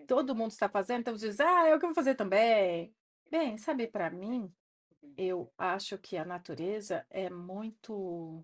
Todo 0.07 0.35
mundo 0.35 0.51
está 0.51 0.69
fazendo, 0.69 1.01
então 1.01 1.17
você 1.17 1.29
diz, 1.29 1.41
ah, 1.41 1.69
eu 1.69 1.79
que 1.79 1.87
vou 1.87 1.95
fazer 1.95 2.15
também. 2.15 2.95
Bem, 3.31 3.57
sabe, 3.57 3.87
para 3.87 4.11
mim, 4.11 4.53
eu 5.17 5.53
acho 5.57 5.99
que 5.99 6.17
a 6.17 6.25
natureza 6.25 7.07
é 7.11 7.29
muito. 7.31 8.43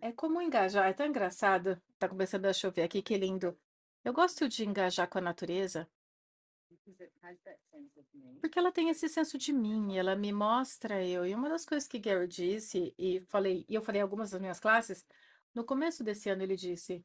É 0.00 0.12
como 0.12 0.40
engajar, 0.40 0.88
é 0.88 0.92
tão 0.92 1.06
engraçado. 1.06 1.80
Tá 1.98 2.08
começando 2.08 2.46
a 2.46 2.52
chover 2.52 2.82
aqui, 2.82 3.02
que 3.02 3.16
lindo. 3.16 3.58
Eu 4.04 4.12
gosto 4.12 4.48
de 4.48 4.64
engajar 4.64 5.08
com 5.08 5.18
a 5.18 5.22
natureza. 5.22 5.88
Porque 8.40 8.58
ela 8.58 8.70
tem 8.70 8.90
esse 8.90 9.08
senso 9.08 9.38
de 9.38 9.52
mim, 9.52 9.96
ela 9.96 10.14
me 10.14 10.32
mostra 10.32 11.04
eu. 11.04 11.26
E 11.26 11.34
uma 11.34 11.48
das 11.48 11.64
coisas 11.64 11.88
que 11.88 11.98
Gary 11.98 12.28
disse, 12.28 12.94
e 12.98 13.20
falei, 13.22 13.64
e 13.68 13.74
eu 13.74 13.82
falei 13.82 14.00
em 14.00 14.02
algumas 14.02 14.30
das 14.30 14.40
minhas 14.40 14.60
classes, 14.60 15.06
no 15.54 15.64
começo 15.64 16.04
desse 16.04 16.28
ano 16.28 16.42
ele 16.42 16.56
disse: 16.56 17.04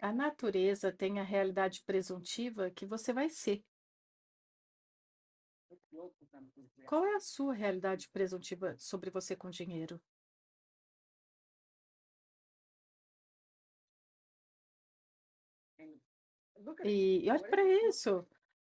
a 0.00 0.12
natureza 0.12 0.90
tem 0.92 1.18
a 1.20 1.22
realidade 1.22 1.82
presuntiva 1.82 2.70
que 2.70 2.86
você 2.86 3.12
vai 3.12 3.28
ser. 3.28 3.62
Qual 6.86 7.04
é 7.06 7.14
a 7.14 7.20
sua 7.20 7.54
realidade 7.54 8.08
presuntiva 8.08 8.76
sobre 8.78 9.10
você 9.10 9.36
com 9.36 9.50
dinheiro? 9.50 10.00
E, 16.84 17.24
e 17.26 17.30
olhe 17.30 17.44
para 17.48 17.62
isso. 17.88 18.26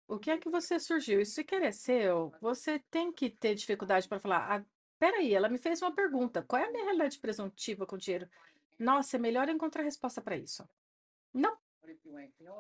O 0.07 0.19
que 0.19 0.31
é 0.31 0.39
que 0.39 0.49
você 0.51 0.81
surgiu? 0.81 1.21
Isso 1.21 1.35
sequer 1.35 1.63
é 1.63 1.73
seu. 1.73 2.35
Você 2.41 2.79
tem 2.91 3.13
que 3.13 3.31
ter 3.31 3.55
dificuldade 3.55 4.09
para 4.09 4.19
falar. 4.19 4.61
Ah, 4.61 4.65
peraí, 4.99 5.35
ela 5.35 5.49
me 5.49 5.59
fez 5.59 5.83
uma 5.83 5.95
pergunta. 5.95 6.43
Qual 6.43 6.61
é 6.61 6.67
a 6.67 6.71
minha 6.71 6.85
realidade 6.85 7.19
presuntiva 7.19 7.87
com 7.87 7.99
dinheiro? 7.99 8.29
Nossa, 8.79 9.17
é 9.17 9.21
melhor 9.21 9.49
encontrar 9.49 9.83
resposta 9.83 10.21
para 10.21 10.37
isso. 10.37 10.69
Não. 11.33 11.57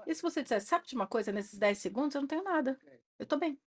E 0.07 0.15
se 0.15 0.23
você 0.23 0.43
disser, 0.43 0.61
sabe 0.63 0.87
de 0.87 0.95
uma 0.95 1.07
coisa, 1.07 1.33
nesses 1.33 1.59
10 1.59 1.79
segundos 1.79 2.15
eu 2.15 2.21
não 2.23 2.29
tenho 2.29 2.43
nada. 2.43 2.79
Eu 3.19 3.25
estou 3.25 3.39
bem. 3.39 3.59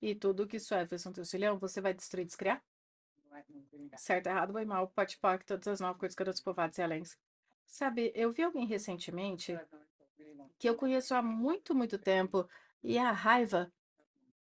E 0.00 0.14
tudo 0.14 0.46
que 0.46 0.56
isso 0.56 0.74
é 0.74 0.84
versão 0.84 1.12
teu 1.12 1.24
você 1.58 1.80
vai 1.80 1.94
destruir 1.94 2.22
e 2.22 2.26
descriar? 2.26 2.62
Certo, 3.96 4.26
errado, 4.26 4.52
bom 4.52 4.60
e 4.60 4.64
mal, 4.64 4.88
pode 4.88 5.16
pode, 5.18 5.44
todas 5.44 5.68
as 5.68 5.80
nove 5.80 5.98
coisas, 5.98 6.14
garotos 6.14 6.40
povados 6.40 6.78
e 6.78 6.82
aléns. 6.82 7.18
Sabe, 7.66 8.12
eu 8.14 8.32
vi 8.32 8.42
alguém 8.42 8.66
recentemente 8.66 9.58
que 10.58 10.68
eu 10.68 10.74
conheço 10.74 11.14
há 11.14 11.22
muito, 11.22 11.74
muito 11.74 11.98
tempo 11.98 12.48
e 12.82 12.98
a 12.98 13.12
raiva 13.12 13.72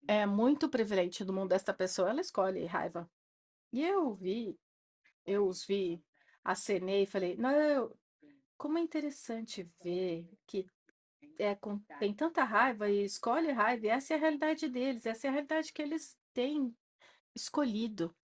é 0.08 0.26
muito 0.26 0.70
prevalente 0.70 1.26
no 1.26 1.34
mundo 1.34 1.50
desta 1.50 1.74
pessoa. 1.74 2.10
Ela 2.10 2.22
escolhe 2.22 2.66
raiva. 2.66 3.10
E 3.72 3.84
eu 3.84 4.14
vi, 4.14 4.58
eu 5.26 5.46
os 5.46 5.66
vi, 5.66 6.02
acenei 6.44 7.04
e 7.04 7.08
falei, 7.08 7.36
não, 7.36 7.94
como 8.58 8.78
é 8.78 8.82
interessante 8.82 9.70
ver 9.84 10.30
que 10.48 10.66
é, 11.38 11.56
com, 11.56 11.80
tem 12.00 12.14
tanta 12.14 12.44
raiva 12.44 12.90
e 12.90 13.04
escolhe 13.04 13.52
raiva, 13.52 13.86
e 13.86 13.90
essa 13.90 14.14
é 14.14 14.18
a 14.18 14.20
realidade 14.20 14.68
deles, 14.68 15.06
essa 15.06 15.28
é 15.28 15.30
a 15.30 15.34
realidade 15.34 15.72
que 15.74 15.82
eles 15.82 16.18
têm 16.34 16.76
escolhido. 17.36 18.16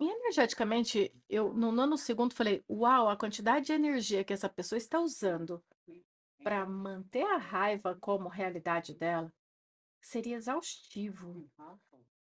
E 0.00 0.04
energeticamente, 0.04 1.14
eu 1.28 1.52
no 1.52 1.70
nanosegundo 1.70 2.34
falei, 2.34 2.64
uau, 2.68 3.08
a 3.08 3.16
quantidade 3.16 3.66
de 3.66 3.72
energia 3.72 4.24
que 4.24 4.32
essa 4.32 4.48
pessoa 4.48 4.78
está 4.78 4.98
usando 5.00 5.62
para 6.42 6.66
manter 6.66 7.24
a 7.24 7.36
raiva 7.36 7.96
como 8.00 8.28
realidade 8.28 8.94
dela 8.94 9.32
seria 10.00 10.36
exaustivo, 10.36 11.48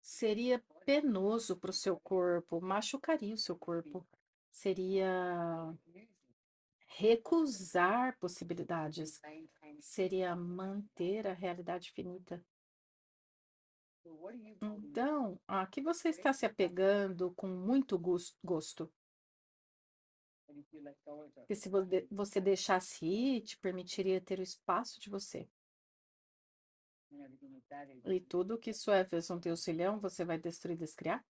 seria 0.01 0.65
penoso 0.85 1.57
para 1.57 1.71
o 1.71 1.75
seu 1.75 2.01
corpo, 2.01 2.61
machucaria 2.61 3.35
o 3.35 3.39
seu 3.39 3.57
corpo, 3.57 4.07
seria 4.51 5.75
recusar 6.99 8.19
possibilidades, 8.19 9.21
seria 9.79 10.35
manter 10.35 11.29
a 11.29 11.33
realidade 11.33 11.93
finita. 11.93 12.45
Então, 14.61 15.39
a 15.47 15.65
que 15.65 15.81
você 15.81 16.09
está 16.09 16.33
se 16.33 16.45
apegando 16.45 17.33
com 17.37 17.47
muito 17.47 17.97
gosto? 18.43 18.93
Porque 21.35 21.55
se 21.55 21.71
você 22.11 22.41
deixasse 22.41 23.07
ir, 23.07 23.43
te 23.43 23.57
permitiria 23.59 24.21
ter 24.21 24.41
o 24.41 24.43
espaço 24.43 24.99
de 25.01 25.09
você. 25.09 25.49
E 28.07 28.21
tudo 28.23 28.59
que 28.59 28.71
isso 28.71 28.91
é 28.91 29.05
versão 29.05 29.39
teucilhão, 29.39 30.01
você 30.01 30.25
vai 30.25 30.37
destruir 30.37 30.75
e 30.75 30.79
descriar? 30.79 31.25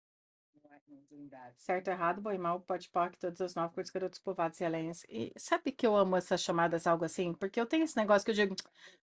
Certo, 1.57 1.89
errado, 1.89 2.21
bom 2.21 2.33
e 2.33 2.39
mal, 2.39 2.61
pode 2.61 2.89
que 2.89 3.19
todas 3.19 3.41
as 3.41 3.55
nove 3.55 3.75
cores, 3.75 3.91
garotos, 3.91 4.19
povoados 4.21 4.61
e 4.61 4.65
alens. 4.65 5.05
E 5.09 5.33
sabe 5.37 5.73
que 5.73 5.87
eu 5.87 5.97
amo 5.97 6.17
essas 6.17 6.43
chamadas 6.43 6.87
algo 6.87 7.05
assim? 7.05 7.35
Porque 7.35 7.61
eu 7.61 7.67
tenho 7.67 7.85
esse 7.85 7.97
negócio 7.97 8.25
que 8.25 8.31
eu 8.31 8.35
digo, 8.35 8.55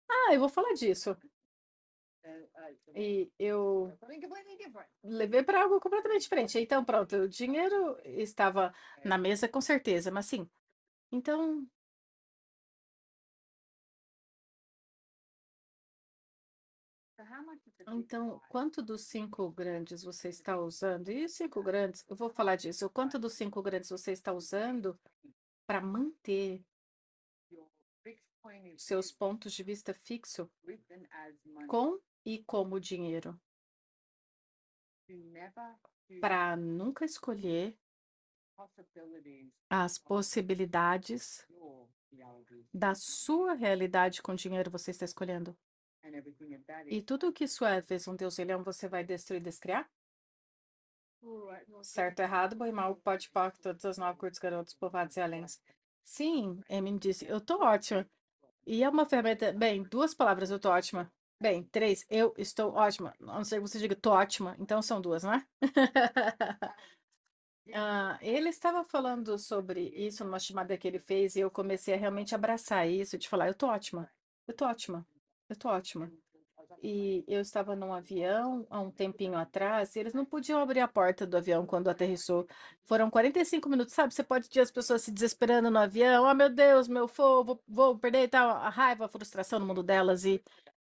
ah, 0.09 0.35
eu 0.35 0.40
vou 0.40 0.49
falar 0.49 0.75
disso. 0.75 1.17
E 2.95 3.31
eu 3.38 3.93
levei 5.02 5.43
para 5.43 5.62
algo 5.62 5.81
completamente 5.81 6.23
diferente. 6.23 6.59
Então, 6.59 6.85
pronto, 6.85 7.17
o 7.17 7.29
dinheiro 7.29 7.97
estava 8.05 8.75
na 9.05 9.17
mesa 9.17 9.49
com 9.49 9.61
certeza, 9.61 10.11
mas 10.11 10.26
sim. 10.26 10.49
Então, 11.12 11.67
então, 17.89 18.41
quanto 18.49 18.83
dos 18.83 19.03
cinco 19.03 19.50
grandes 19.50 20.03
você 20.03 20.29
está 20.29 20.59
usando? 20.59 21.11
E 21.11 21.25
os 21.25 21.33
cinco 21.33 21.62
grandes, 21.62 22.05
eu 22.09 22.17
vou 22.17 22.31
falar 22.31 22.57
disso. 22.57 22.87
O 22.87 22.91
quanto 22.91 23.19
dos 23.19 23.35
cinco 23.35 23.62
grandes 23.62 23.91
você 23.91 24.12
está 24.12 24.33
usando 24.33 24.99
para 25.67 25.81
manter 25.81 26.65
seus 28.77 29.12
pontos 29.12 29.53
de 29.53 29.62
vista 29.62 29.93
fixo 29.93 30.50
com 31.69 31.99
e 32.25 32.43
como 32.45 32.81
dinheiro? 32.81 33.39
Para 36.21 36.57
nunca 36.57 37.05
escolher 37.05 37.77
as 39.69 39.99
possibilidades 39.99 41.47
da 42.73 42.95
sua 42.95 43.55
realidade 43.55 44.23
com 44.23 44.35
dinheiro 44.35 44.71
você 44.71 44.91
está 44.91 45.05
escolhendo. 45.05 45.57
E 46.87 47.02
tudo 47.02 47.33
que 47.33 47.45
isso 47.45 47.64
é, 47.64 47.83
fez 47.83 48.07
um 48.09 48.16
Deus 48.16 48.38
leão, 48.38 48.62
você 48.62 48.88
vai 48.88 49.04
destruir 49.04 49.40
e 49.40 49.45
descriar? 49.45 49.88
Certo, 51.83 52.21
errado, 52.21 52.57
bom 52.57 52.66
e 52.66 52.73
mal, 52.73 52.97
pode 52.97 53.30
pó, 53.30 53.50
todas 53.50 53.85
as 53.85 53.99
nove 53.99 54.19
curtos 54.19 54.38
garotos, 54.38 54.75
povoados 54.75 55.16
e 55.16 55.21
alens. 55.21 55.61
Sim, 56.04 56.61
Amy 56.71 56.99
disse, 56.99 57.26
eu 57.26 57.40
tô 57.40 57.62
ótima. 57.62 58.09
E 58.66 58.83
é 58.83 58.88
uma 58.88 59.07
ferramenta, 59.07 59.52
bem, 59.52 59.83
duas 59.83 60.14
palavras, 60.14 60.50
eu 60.50 60.59
tô 60.59 60.71
ótima. 60.71 61.12
Bem, 61.40 61.64
três, 61.64 62.04
eu 62.11 62.35
estou 62.37 62.75
ótima. 62.75 63.14
A 63.21 63.25
não 63.25 63.45
ser 63.45 63.57
que 63.57 63.62
você 63.62 63.78
diga, 63.78 63.97
tô 63.97 64.11
ótima. 64.11 64.57
Então 64.59 64.83
são 64.83 65.00
duas, 65.00 65.23
não 65.25 65.35
é? 65.35 65.47
Ah, 67.73 68.19
ele 68.21 68.49
estava 68.49 68.85
falando 68.85 69.38
sobre 69.38 69.88
isso 69.90 70.25
numa 70.25 70.38
chamada 70.40 70.76
que 70.76 70.88
ele 70.88 70.99
fez 70.99 71.37
e 71.37 71.40
eu 71.40 71.50
comecei 71.50 71.95
a 71.95 71.97
realmente 71.97 72.35
abraçar 72.35 72.88
isso, 72.88 73.16
de 73.19 73.28
falar, 73.28 73.49
eu 73.49 73.54
tô 73.54 73.66
ótima, 73.69 74.11
eu 74.47 74.54
tô 74.54 74.64
ótima, 74.66 75.07
eu 75.52 75.57
tô 75.57 75.69
ótima. 75.69 76.11
E 76.83 77.25
eu 77.28 77.40
estava 77.40 77.76
num 77.76 77.92
avião 77.92 78.66
há 78.71 78.80
um 78.80 78.90
tempinho 78.90 79.37
atrás, 79.37 79.95
e 79.95 80.00
eles 80.00 80.14
não 80.14 80.25
podiam 80.25 80.59
abrir 80.61 80.80
a 80.80 80.88
porta 80.88 81.26
do 81.26 81.37
avião 81.37 81.66
quando 81.66 81.88
aterrissou. 81.88 82.47
Foram 82.85 83.11
45 83.11 83.69
minutos, 83.69 83.92
sabe? 83.92 84.14
Você 84.14 84.23
pode 84.23 84.49
ter 84.49 84.61
as 84.61 84.71
pessoas 84.71 85.02
se 85.02 85.11
desesperando 85.12 85.71
no 85.71 85.78
avião, 85.78 86.25
oh 86.25 86.35
meu 86.35 86.49
Deus, 86.49 86.88
meu 86.88 87.07
fogo, 87.07 87.45
vou, 87.45 87.62
vou 87.69 87.99
perder 87.99 88.23
e 88.23 88.28
tal, 88.28 88.50
a 88.50 88.71
raiva, 88.71 89.04
a 89.04 89.09
frustração 89.09 89.59
no 89.59 89.66
mundo 89.66 89.83
delas. 89.83 90.25
E 90.25 90.42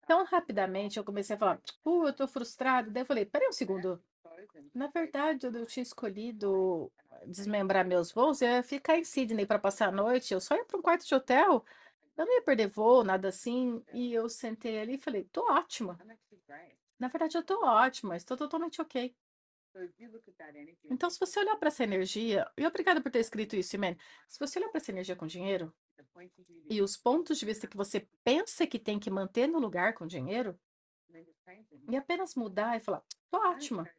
tão 0.05 0.23
rapidamente 0.25 0.97
eu 0.97 1.03
comecei 1.03 1.35
a 1.35 1.39
falar, 1.39 1.59
uh, 1.85 2.07
eu 2.07 2.13
tô 2.13 2.27
frustrado. 2.27 2.91
Daí 2.91 3.01
eu 3.01 3.07
falei, 3.07 3.25
peraí 3.25 3.47
um 3.47 3.51
segundo. 3.51 3.99
Na 4.73 4.87
verdade, 4.87 5.47
eu 5.47 5.65
tinha 5.65 5.83
escolhido 5.83 6.91
desmembrar 7.25 7.85
meus 7.85 8.11
voos, 8.11 8.41
eu 8.41 8.49
ia 8.49 8.63
ficar 8.63 8.97
em 8.97 9.03
Sydney 9.03 9.45
para 9.45 9.59
passar 9.59 9.89
a 9.89 9.91
noite, 9.91 10.33
eu 10.33 10.39
só 10.39 10.55
ia 10.55 10.65
para 10.65 10.77
um 10.77 10.81
quarto 10.81 11.05
de 11.05 11.15
hotel. 11.15 11.65
Eu 12.19 12.25
não 12.25 12.33
ia 12.33 12.41
perder 12.41 12.67
voo, 12.67 13.01
nada 13.01 13.29
assim. 13.29 13.81
E 13.93 14.13
eu 14.13 14.27
sentei 14.27 14.77
ali 14.77 14.95
e 14.95 14.97
falei, 14.97 15.23
tô 15.31 15.49
ótima. 15.49 15.97
Na 16.99 17.07
verdade, 17.07 17.37
eu 17.37 17.43
tô 17.43 17.65
ótima, 17.65 18.17
estou 18.17 18.35
totalmente 18.35 18.81
ok. 18.81 19.15
Então, 20.91 21.09
se 21.09 21.17
você 21.17 21.39
olhar 21.39 21.55
para 21.55 21.69
essa 21.69 21.81
energia, 21.81 22.45
e 22.57 22.67
obrigada 22.67 22.99
por 22.99 23.09
ter 23.09 23.19
escrito 23.19 23.55
isso, 23.55 23.73
Imen. 23.77 23.97
Se 24.27 24.37
você 24.37 24.59
olhar 24.59 24.67
para 24.67 24.81
essa 24.81 24.91
energia 24.91 25.15
com 25.15 25.25
dinheiro 25.25 25.73
e 26.69 26.81
os 26.81 26.97
pontos 26.97 27.39
de 27.39 27.45
vista 27.45 27.67
que 27.67 27.77
você 27.77 28.05
pensa 28.21 28.67
que 28.67 28.77
tem 28.77 28.99
que 28.99 29.09
manter 29.09 29.47
no 29.47 29.57
lugar 29.57 29.93
com 29.93 30.05
dinheiro, 30.05 30.59
e 31.89 31.95
apenas 31.95 32.35
mudar 32.35 32.75
e 32.75 32.81
falar, 32.81 33.01
tô 33.31 33.37
ótima. 33.37 33.89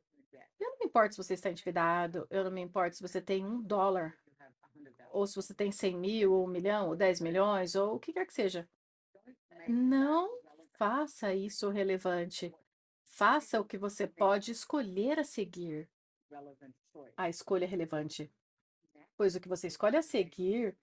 Eu 0.58 0.72
não 0.72 0.78
me 0.78 0.84
importo 0.84 1.14
se 1.14 1.24
você 1.24 1.32
está 1.32 1.50
endividado, 1.50 2.26
eu 2.28 2.44
não 2.44 2.50
me 2.50 2.60
importo 2.60 2.96
se 2.96 3.02
você 3.02 3.18
tem 3.22 3.46
um 3.46 3.62
dólar 3.62 4.14
ou 5.12 5.26
se 5.26 5.36
você 5.36 5.54
tem 5.54 5.70
100 5.70 5.96
mil, 5.96 6.32
ou 6.32 6.44
um 6.44 6.50
milhão, 6.50 6.88
ou 6.88 6.96
10 6.96 7.20
milhões, 7.20 7.74
ou 7.74 7.96
o 7.96 7.98
que 7.98 8.12
quer 8.12 8.26
que 8.26 8.34
seja. 8.34 8.68
Não 9.68 10.30
faça 10.78 11.34
isso 11.34 11.68
relevante. 11.68 12.54
Faça 13.04 13.60
o 13.60 13.64
que 13.64 13.76
você 13.76 14.06
pode 14.06 14.50
escolher 14.50 15.18
a 15.18 15.24
seguir. 15.24 15.88
A 17.16 17.28
escolha 17.28 17.66
relevante. 17.66 18.32
Pois 19.16 19.34
o 19.34 19.40
que 19.40 19.48
você 19.48 19.66
escolhe 19.66 19.96
a 19.96 20.02
seguir 20.02 20.76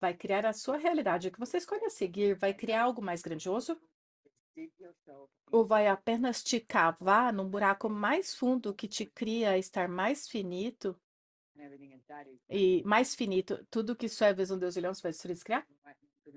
vai 0.00 0.14
criar 0.14 0.44
a 0.44 0.52
sua 0.52 0.76
realidade. 0.76 1.28
O 1.28 1.32
que 1.32 1.38
você 1.38 1.56
escolhe 1.56 1.84
a 1.84 1.90
seguir 1.90 2.34
vai 2.36 2.52
criar 2.52 2.82
algo 2.82 3.00
mais 3.00 3.22
grandioso? 3.22 3.80
Ou 5.50 5.64
vai 5.64 5.86
apenas 5.86 6.42
te 6.42 6.60
cavar 6.60 7.32
num 7.32 7.48
buraco 7.48 7.88
mais 7.88 8.34
fundo 8.34 8.74
que 8.74 8.86
te 8.86 9.06
cria 9.06 9.56
estar 9.56 9.88
mais 9.88 10.28
finito 10.28 10.98
e 12.48 12.82
mais 12.84 13.14
finito, 13.14 13.64
tudo 13.70 13.96
que 13.96 14.06
isso 14.06 14.24
é 14.24 14.32
um 14.32 14.58
Deus 14.58 14.76
e 14.76 14.80
leão, 14.80 14.94
você 14.94 15.02
vai 15.02 15.12
destruir 15.12 15.38
criar? 15.44 15.66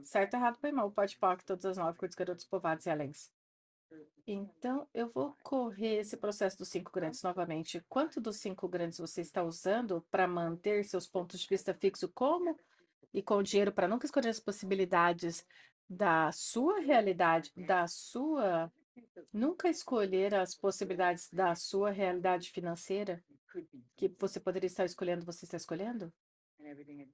Certo, 0.04 0.34
errado, 0.36 0.58
bem 0.62 0.72
mal, 0.72 0.89
pode 0.91 1.17
pôr 1.17 1.41
todas 1.44 1.65
as 1.65 1.78
nove 1.78 1.98
curtos 1.98 2.15
garotos 2.15 2.46
povoados 2.46 2.86
e 2.86 2.89
alens. 2.89 3.32
Então, 4.26 4.88
eu 4.94 5.10
vou 5.10 5.36
correr 5.44 6.00
esse 6.00 6.15
processo 6.15 6.58
dos 6.58 6.70
cinco 6.70 6.91
grandes 6.91 7.22
novamente. 7.24 7.84
Quanto 7.89 8.22
dos 8.22 8.38
cinco 8.38 8.67
grandes 8.67 9.00
você 9.00 9.22
está 9.22 9.44
usando 9.44 10.06
para 10.10 10.28
manter 10.28 10.86
seus 10.86 11.08
pontos 11.08 11.39
de 11.41 11.48
vista 11.48 11.74
fixo 11.74 12.08
como 12.10 12.58
e 13.13 13.22
com 13.22 13.44
dinheiro 13.44 13.72
para 13.72 13.88
nunca 13.88 14.06
escolher 14.06 14.30
as 14.30 14.39
possibilidades 14.39 15.46
da 15.89 16.32
sua 16.32 16.80
realidade, 16.80 17.52
da 17.56 17.86
sua 17.88 18.72
nunca 19.34 19.70
escolher 19.70 20.34
as 20.36 20.56
possibilidades 20.56 21.30
da 21.32 21.56
sua 21.56 21.91
realidade 21.91 22.50
financeira 22.50 23.22
que 23.95 24.13
você 24.19 24.39
poderia 24.39 24.67
estar 24.67 24.85
escolhendo, 24.85 25.25
você 25.25 25.45
está 25.45 25.57
escolhendo? 25.57 26.11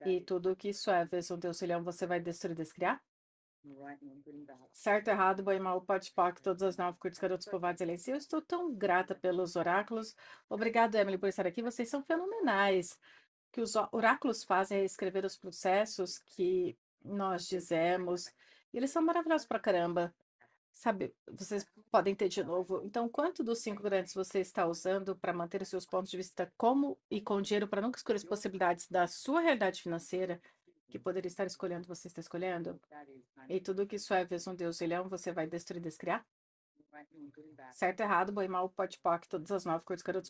E 0.06 0.21
tudo 0.21 0.56
que 0.56 0.69
isso 0.69 0.91
é, 0.91 1.06
versão 1.06 1.39
teu 1.39 1.52
leão, 1.62 1.84
você 1.84 2.06
vai 2.06 2.19
destruir 2.19 2.54
e 2.54 2.56
descriar? 2.56 3.02
Certo, 4.71 5.08
errado, 5.10 5.43
bom 5.43 5.52
e 5.52 5.60
mal, 5.60 5.82
pode 5.82 6.13
que 6.34 6.41
todas 6.41 6.62
as 6.63 6.78
nove 6.78 6.97
curtos 7.00 7.19
garotos 7.19 7.47
povoados 7.47 7.82
e 7.82 8.12
Eu 8.12 8.17
estou 8.17 8.41
tão 8.41 8.73
grata 8.73 9.15
pelos 9.15 9.56
oráculos. 9.56 10.15
Obrigado, 10.50 10.95
Emily, 10.95 11.17
por 11.17 11.28
estar 11.28 11.45
aqui. 11.47 11.62
Vocês 11.62 11.89
são 11.89 12.04
fenomenais. 12.04 12.93
O 12.93 13.52
que 13.54 13.62
os 13.62 13.76
oráculos 13.91 14.43
fazem 14.43 14.80
é 14.80 14.86
escrever 14.86 15.26
os 15.26 15.38
processos 15.38 16.19
que 16.19 16.78
nós 17.04 17.47
dizemos. 17.47 18.28
E 18.73 18.78
eles 18.78 18.91
são 18.91 19.02
maravilhosos 19.02 19.47
pra 19.47 19.60
caramba. 19.60 20.13
Sabe, 20.78 21.12
vocês 21.32 21.66
podem 21.90 22.13
ter 22.13 22.30
de 22.30 22.44
novo. 22.44 22.84
Então, 22.86 23.10
quanto 23.10 23.44
dos 23.44 23.58
cinco 23.58 23.82
grandes 23.82 24.13
você 24.13 24.42
está 24.42 24.68
usando 24.68 25.16
para 25.16 25.34
manter 25.34 25.60
os 25.60 25.70
seus 25.70 25.88
pontos 25.88 26.12
de 26.12 26.18
vista 26.18 26.54
como 26.56 26.96
e 27.10 27.20
com 27.20 27.42
dinheiro 27.42 27.68
para 27.68 27.82
nunca 27.82 27.98
escolher 27.98 28.18
as 28.18 28.24
possibilidades 28.24 28.88
da 28.88 29.08
sua 29.08 29.42
realidade 29.42 29.82
financeira 29.82 30.40
que 30.88 31.00
poderia 31.00 31.28
estar 31.28 31.48
escolhendo, 31.48 31.88
você 31.88 32.08
está 32.08 32.22
escolhendo? 32.22 32.80
E 33.50 33.60
tudo 33.60 33.88
que 33.88 33.96
isso 33.96 34.13
é 34.13 34.24
vezes 34.24 34.46
um 34.46 34.54
Deus 34.54 34.80
e 34.80 34.86
leão, 34.86 35.10
você 35.10 35.32
vai 35.32 35.48
destruir 35.48 35.80
e 35.80 35.84
descriar? 35.84 36.24
Certo, 37.74 38.02
errado, 38.02 38.32
boi 38.32 38.48
mal, 38.48 38.70
pote 38.70 39.00
poc, 39.00 39.28
todas 39.28 39.52
as 39.52 39.66
nove 39.66 39.84
cores, 39.84 40.04
garotos 40.04 40.30